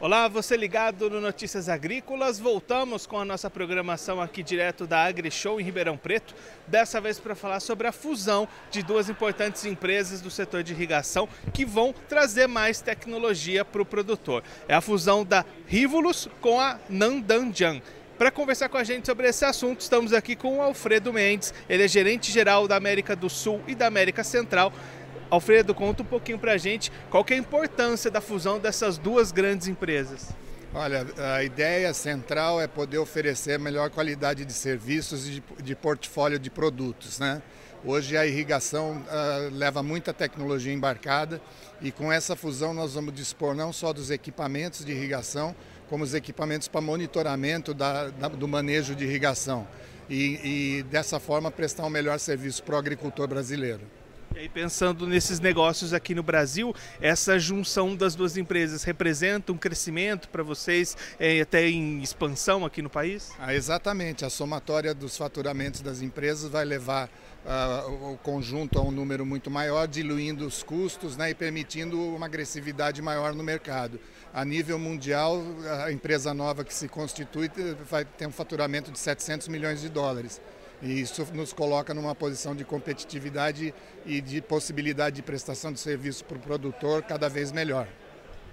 [0.00, 2.38] Olá, você ligado no Notícias Agrícolas.
[2.38, 6.36] Voltamos com a nossa programação aqui direto da AgriShow em Ribeirão Preto.
[6.68, 11.28] Dessa vez para falar sobre a fusão de duas importantes empresas do setor de irrigação
[11.52, 14.44] que vão trazer mais tecnologia para o produtor.
[14.68, 17.82] É a fusão da Rivulus com a Nandanjian.
[18.16, 21.54] Para conversar com a gente sobre esse assunto, estamos aqui com o Alfredo Mendes.
[21.68, 24.72] Ele é gerente geral da América do Sul e da América Central
[25.30, 28.96] Alfredo, conta um pouquinho para a gente qual que é a importância da fusão dessas
[28.96, 30.28] duas grandes empresas.
[30.74, 36.38] Olha, a ideia central é poder oferecer melhor qualidade de serviços e de, de portfólio
[36.38, 37.18] de produtos.
[37.18, 37.42] Né?
[37.84, 41.40] Hoje a irrigação uh, leva muita tecnologia embarcada
[41.80, 45.54] e com essa fusão nós vamos dispor não só dos equipamentos de irrigação,
[45.88, 49.66] como os equipamentos para monitoramento da, da, do manejo de irrigação
[50.08, 53.82] e, e dessa forma prestar um melhor serviço para o agricultor brasileiro.
[54.38, 59.58] E aí, pensando nesses negócios aqui no Brasil, essa junção das duas empresas representa um
[59.58, 63.32] crescimento para vocês, é, até em expansão aqui no país?
[63.36, 64.24] Ah, exatamente.
[64.24, 67.10] A somatória dos faturamentos das empresas vai levar
[67.44, 72.26] uh, o conjunto a um número muito maior, diluindo os custos né, e permitindo uma
[72.26, 73.98] agressividade maior no mercado.
[74.32, 75.42] A nível mundial,
[75.84, 77.50] a empresa nova que se constitui
[77.90, 80.40] vai ter um faturamento de 700 milhões de dólares.
[80.82, 83.74] E isso nos coloca numa posição de competitividade
[84.06, 87.88] e de possibilidade de prestação de serviço para o produtor cada vez melhor.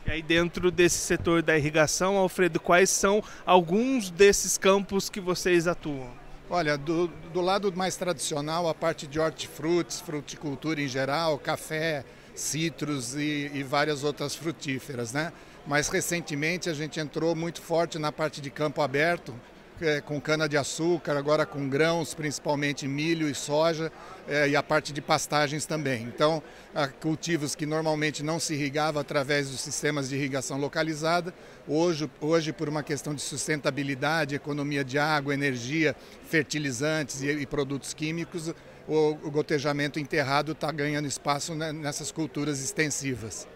[0.06, 5.68] E aí dentro desse setor da irrigação, Alfredo, quais são alguns desses campos que vocês
[5.68, 6.10] atuam?
[6.50, 13.16] Olha, do, do lado mais tradicional, a parte de hortifrutis, fruticultura em geral, café, citros
[13.16, 15.34] e, e várias outras frutíferas, né?
[15.66, 19.34] Mas recentemente a gente entrou muito forte na parte de campo aberto,
[19.82, 23.92] é, com cana-de-açúcar, agora com grãos, principalmente milho e soja,
[24.28, 26.04] é, e a parte de pastagens também.
[26.04, 26.42] Então,
[27.00, 31.34] cultivos que normalmente não se irrigava através dos sistemas de irrigação localizada,
[31.68, 35.96] hoje, hoje por uma questão de sustentabilidade, economia de água, energia,
[36.28, 38.54] fertilizantes e, e produtos químicos,
[38.88, 43.48] o, o gotejamento enterrado está ganhando espaço nessas culturas extensivas.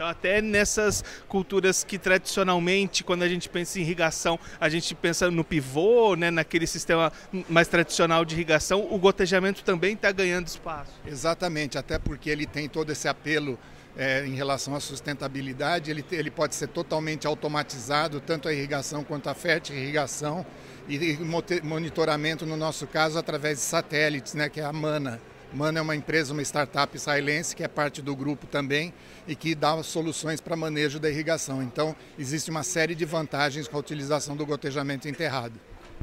[0.00, 5.30] Então, até nessas culturas que tradicionalmente, quando a gente pensa em irrigação, a gente pensa
[5.30, 7.12] no pivô, né, naquele sistema
[7.46, 10.90] mais tradicional de irrigação, o gotejamento também está ganhando espaço.
[11.06, 13.58] Exatamente, até porque ele tem todo esse apelo
[13.94, 19.28] é, em relação à sustentabilidade, ele, ele pode ser totalmente automatizado, tanto a irrigação quanto
[19.28, 20.46] a fertirrigação
[20.88, 21.18] e, e
[21.62, 25.20] monitoramento, no nosso caso, através de satélites, né, que é a MANA.
[25.52, 28.94] Mano é uma empresa, uma startup israelense que é parte do grupo também
[29.26, 31.62] e que dá soluções para manejo da irrigação.
[31.62, 35.54] Então, existe uma série de vantagens com a utilização do gotejamento enterrado.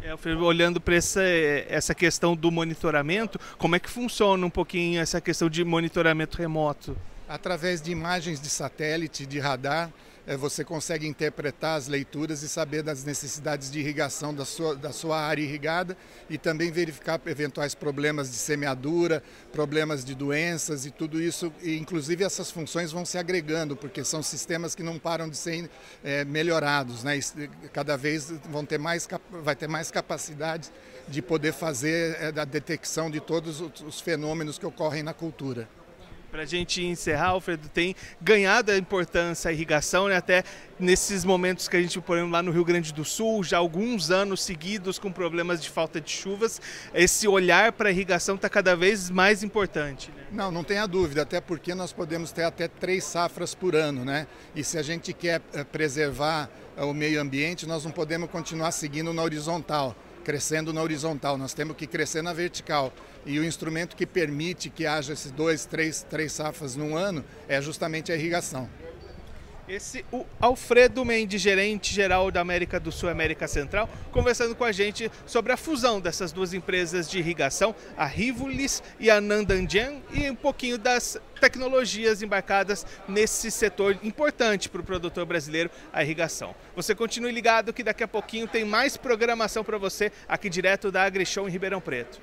[0.02, 5.20] É, olhando para essa, essa questão do monitoramento, como é que funciona um pouquinho essa
[5.20, 6.96] questão de monitoramento remoto?
[7.28, 9.92] Através de imagens de satélite, de radar,
[10.36, 15.20] você consegue interpretar as leituras e saber das necessidades de irrigação da sua, da sua
[15.20, 15.96] área irrigada
[16.30, 19.24] e também verificar eventuais problemas de semeadura,
[19.54, 21.54] problemas de doenças e tudo isso.
[21.62, 25.70] E, inclusive essas funções vão se agregando, porque são sistemas que não param de ser
[26.04, 27.04] é, melhorados.
[27.04, 27.20] Né?
[27.72, 29.08] cada vez vão ter mais,
[29.44, 30.70] vai ter mais capacidade
[31.08, 35.70] de poder fazer é, a detecção de todos os fenômenos que ocorrem na cultura.
[36.32, 40.18] Para a gente encerrar, Alfredo, tem ganhado a importância a irrigação, né?
[40.18, 40.44] até
[40.78, 44.12] nesses momentos que a gente, por exemplo, lá no Rio Grande do Sul, já alguns
[44.12, 46.62] anos seguidos com problemas de falta de chuvas,
[46.94, 50.12] esse olhar para a irrigação está cada vez mais importante.
[50.12, 50.26] Né?
[50.32, 54.28] Não, não tenha dúvida, até porque nós podemos ter até três safras por ano, né?
[54.54, 58.72] E se a gente quer eh, preservar eh, o meio ambiente, nós não podemos continuar
[58.72, 59.96] seguindo na horizontal
[60.28, 62.92] crescendo na horizontal, nós temos que crescer na vertical.
[63.26, 67.62] E o instrumento que permite que haja esses dois, três, três safras num ano é
[67.62, 68.70] justamente a irrigação.
[69.68, 74.64] Esse o Alfredo Mendes, gerente geral da América do Sul e América Central, conversando com
[74.64, 80.02] a gente sobre a fusão dessas duas empresas de irrigação, a Rivulis e a Nandanjian,
[80.14, 86.56] e um pouquinho das tecnologias embarcadas nesse setor importante para o produtor brasileiro, a irrigação.
[86.74, 91.04] Você continue ligado que daqui a pouquinho tem mais programação para você aqui direto da
[91.04, 92.22] AgriShow em Ribeirão Preto.